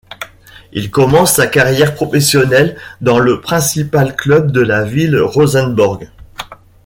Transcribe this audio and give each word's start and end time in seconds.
Il 0.73 0.89
commence 0.89 1.33
sa 1.33 1.45
carrière 1.45 1.93
professionnelle 1.93 2.75
dans 3.01 3.19
le 3.19 3.39
principal 3.39 4.15
club 4.15 4.51
de 4.51 4.61
la 4.61 4.83
ville, 4.83 5.19
Rosenborg. 5.19 6.09